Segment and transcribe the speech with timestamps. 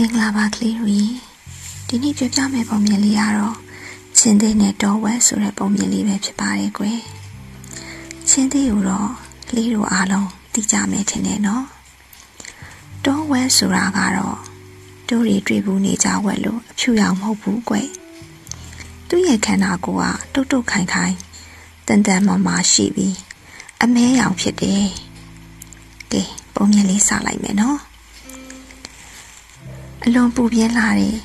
[0.00, 0.90] မင်္ဂလာပါကလေးတို့
[1.88, 3.56] ဒီနေ့ပြောပြမယ့်ပုံမြင်လေးကတော့
[4.18, 7.00] ချင်းသေးနဲ့တော်ဝဲဆိုတဲ့ပုံမြင်လေးပဲဖြစ်ပါတယ်ကွယ်
[8.28, 9.10] ချင်းသေးကိုတော့
[9.48, 11.64] ကလေးတို့အားလုံးသိကြမယ်ထင်တယ်နော်
[13.04, 14.36] တော်ဝဲဆိုတာကတော့
[15.08, 17.88] တို့တွေတွေ့ဘူးနေကြဝက်လို့အဖြူရောင်မဟုတ်ဘူးကွယ်
[19.08, 21.14] သူ့ရဲ့ခန္ဓာကိုယ်ကတုတ်တုတ်ခိုင်ခိုင်
[21.86, 23.16] တန်တန်မာမာရှိပြီး
[23.82, 24.86] အမဲရောင်ဖြစ်တယ်
[26.12, 26.22] ကဲ
[26.54, 27.87] ပုံမြင်လေးစလိုက်မယ်နော်
[30.10, 31.16] အလွန်ပူပြင်းလာတဲ့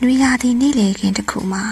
[0.00, 1.64] နွေရာသီနေ့လေခင်တစ်ခုမှာ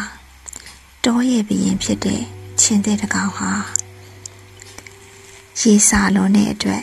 [1.04, 2.22] တောရဲ့ဘရင်ဖြစ်တဲ့
[2.60, 3.50] ချင်းတဲ့တကောင်ဟာ
[5.60, 6.82] ရေစာလုံးတဲ့အတွက်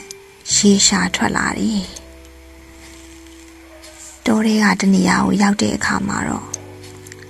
[0.55, 1.86] ရေရှာထွက်လာတယ်
[4.26, 6.48] တောတွေကတနေရာကိုရောက်တဲ့အခါမှာတော့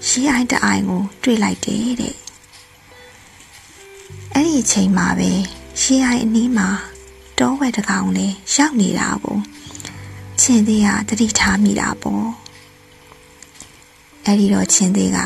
[0.07, 2.15] ရေအိုင်တအိုင်ကိုတွေ့လိုက်တယ်တဲ့
[4.33, 5.31] အဲ့ဒီအချိန်မှာပဲ
[5.81, 6.69] ရေအိုင်အနီးမှာ
[7.39, 9.37] တောဝဲတကောင်လေးရောက်နေတာကို
[10.47, 12.27] ချင်းသေးကတတိထားမိတာပေါ့
[14.25, 15.19] အဲ့ဒီတော့ချင်းသေးက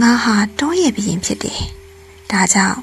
[0.00, 1.60] ငါဟာတောရဲ့ဘရင်ဖြစ်တယ်
[2.30, 2.78] ဒါကြောင့်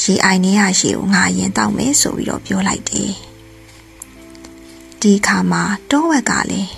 [0.00, 3.12] ရေအိုင်နေရရေကိုငါရင်တောက်မယ်ဆိုပြီးတော့ပြောလိုက်တယ်
[5.00, 6.72] ဒီခါမှာတောဝက်ကလည်း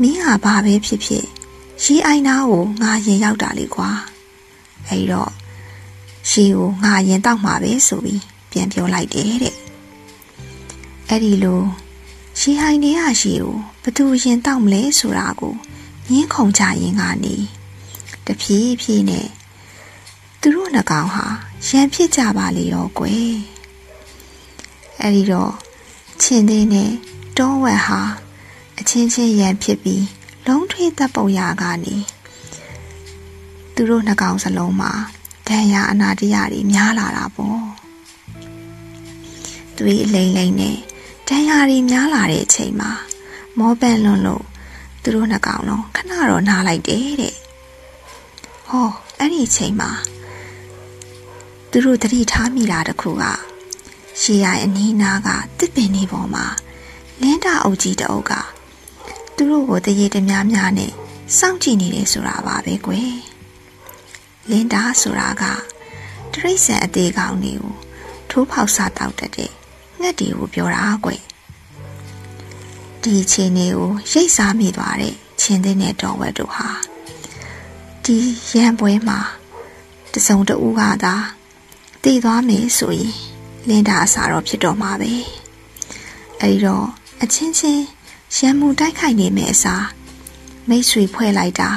[0.00, 1.26] မင်းဟာဘာပဲဖြစ်ဖြစ်
[1.82, 3.90] ရေအိုင်နာကိုငါရင်ရောက်တာလေကွာ
[4.88, 5.30] အဲ့တော့
[6.30, 9.56] ရေကိုငါရင်တောက်မှာပဲဆိုပြီးပြန်ပြောလိုက်တယ်တဲ့
[11.08, 11.60] အဲ့ဒီလို
[12.40, 15.54] ရေဟိုင်နေရရေကိုဘသူရင်တောက်မလဲဆိုတာကို
[16.10, 17.36] ငင်းခုန်ကြရင်ကနေ
[18.26, 19.28] တဖြည်းဖြည်းနဲ့
[20.40, 21.26] သူတို့နှကောင်ဟာ
[21.68, 23.34] ရံဖြစ်ကြပါလေရောကွယ်
[25.00, 25.52] အဲ့ဒီတော့
[26.20, 26.90] ချင်းသေးနဲ့
[27.38, 28.00] တောဝက်ဟာ
[28.78, 30.04] အချင်းချင်းရံဖြစ်ပြီး
[30.46, 31.96] လုံးထွေးတပ်ပုံရကနေ
[33.74, 34.92] သူတို့နှကောင်စလုံးမှာ
[35.46, 37.62] ဒဏ်ရာအနာတရတွေများလာတာပေါ့
[39.76, 40.89] သူအလိမ့်လိမ့်နဲ့
[41.32, 42.90] ဒဏ်ရာတွေများလာတဲ့အချိန်မှာ
[43.58, 44.44] မောပန်လွန်လို့
[45.02, 47.36] သူတို့နှစ်ကောင်လုံးခဏတော့နားလိုက်တယ်တဲ့
[48.68, 48.88] ဟော
[49.18, 49.90] အဲ့ဒီအချိန်မှာ
[51.70, 53.24] သူတို့တတိထားမိတာတခုက
[54.20, 55.28] ရှေးရိုင်အနီးနားက
[55.58, 56.44] တစ်ပင်လေးပေါ်မှာ
[57.20, 58.32] လင်းတာအုပ်ကြီးတအုပ်က
[59.36, 60.92] သူတို့ကိုတရေတများများနဲ့
[61.38, 63.14] စောင့်ကြည့်နေတယ်ဆိုတာပါပဲကွယ်
[64.50, 65.44] လင်းတာဆိုတာက
[66.32, 67.74] တရိษံအသေးကောင်တွေကို
[68.30, 69.59] ထိုးပေါက်စားတောက်တတ်တဲ့
[70.00, 71.22] ငှက်တွေကိုပြောတာကွယ်
[73.02, 73.72] ဒီအချိန်ကို
[74.12, 76.68] ရိတ်စားမိသွားတဲ့ချင်းသိနဲ့တော်ဝက်တို့ဟာ
[78.04, 78.16] ဒီ
[78.52, 79.18] ရန်ပွဲမှာ
[80.12, 81.14] တစုံတဦးကသာ
[82.02, 83.12] တည်သွားမယ်ဆိုရင်
[83.68, 85.12] လင်းတာအစာတော့ဖြစ်တော့မှာပဲ
[86.40, 86.86] အဲဒီတော့
[87.22, 87.84] အချင်းချင်း
[88.36, 89.86] ရန်မှုတိုက်ခိုက်နေမယ့်အစား
[90.68, 91.70] မိတ်ဆွေဖွဲ့လိုက်တာ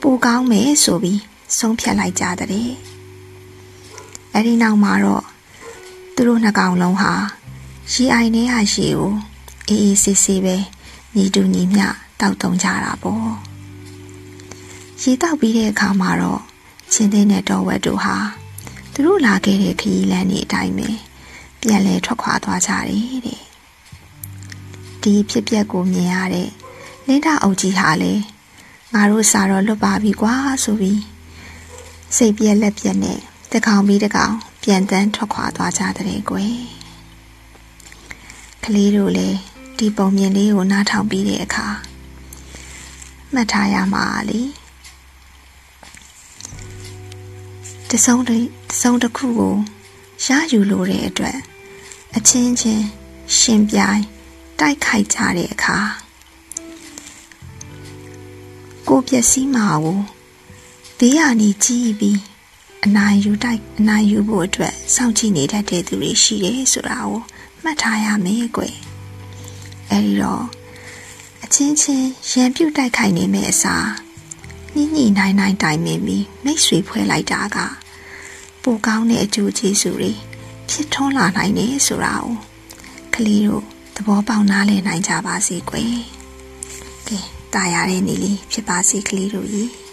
[0.00, 1.20] ပိုကောင်းမယ်ဆိုပြီး
[1.58, 2.70] ဆုံးဖြတ်လိုက်ကြတဲ့
[4.34, 5.24] အဲဒီနောက်မှာတော့
[6.14, 7.12] သူတို့နှစ်ကောင်လုံးဟာ
[7.92, 9.12] ရေအိုင်ထဲဟာရေကို
[9.68, 10.56] အေးအေးဆေးဆေးပဲ
[11.14, 11.86] ညီတူညီမျှ
[12.20, 13.30] တောက်တုံကြတာပေါ့
[15.02, 16.42] ရေတောက်ပြီးတဲ့အခါမှာတော့
[16.92, 18.16] ချင်းသိနဲ့တော်ဝက်တို့ဟာ
[18.92, 20.88] သူတို့လာခဲ့တဲ့ခရီးလမ်းကြီးအတိုင်းပဲ
[21.60, 23.42] ပြန်လဲထွက်ခွာသွားကြတယ်တဲ့
[25.02, 26.50] ဒီဖြစ်ပျက်ကိုမြင်ရတဲ့
[27.06, 28.12] လင်းတာအုပ်ကြီးဟာလေ
[28.94, 30.34] ငါတို့စာတော့လွတ်ပါပြီကွာ
[30.64, 31.00] ဆိုပြီး
[32.16, 33.18] စိတ်ပြက်လက်ပြက်နဲ့
[33.52, 36.77] တကောင်ပြီးတကောင်ပြန်တန်းထွက်ခွာသွားကြတဲ့ကွယ်က
[38.74, 39.38] လေးတို့လည်း
[39.78, 41.66] ဒီပုံမြင်လေးကိုနားထောင်ပြီးတဲ့အခါ
[43.32, 44.40] မှတ်ထားရမှာလေ
[47.90, 48.30] တစုံတ
[48.80, 49.54] စုံတစ်ခုကို
[50.26, 51.38] ရယူလို့တဲ့အတွက်
[52.16, 52.86] အချင်းချင်း
[53.38, 54.02] ရှင်ပြိုင်
[54.58, 55.78] တိုက်ခိုက်ကြတဲ့အခါ
[58.88, 60.00] ကိုပျက်စီးမှာကို
[60.98, 62.20] ဘေးကနေကြီးပြီး
[62.84, 67.20] အနာယူတိုက်အနာယူဖို့အတွက်စောင့်ကြည့်နေတတ်တဲ့သူတွေရှိတယ်ဆိုတာကို
[67.68, 68.76] မှတ်ထားရမယ်ကွယ်
[69.90, 70.44] အဲဒီတော့
[71.44, 73.88] အချင်းချင်းရံပြုတ်တိုက်ခိုက်နေမယ့်အစား
[74.74, 77.58] ညှိညှိနိုင်နိုင်တိုင်မင်ပြီးမိတ်ဆွေဖွဲ့လိုက်တာက
[78.62, 80.12] ပိုကောင်းတဲ့အကျိုးကျေးဇူးတွေ
[80.68, 82.34] ဖြစ်ထွန်းလာနိုင်တယ်ဆိုတာကို
[83.14, 83.64] ကလေးတို့
[83.96, 85.94] သဘောပေါက်နားလည်နိုင်ကြပါစေကွယ်
[87.08, 87.18] ကဲ
[87.54, 89.87] တာရတဲ့နေလေးဖြစ်ပါစေကလေးတို့ကြီး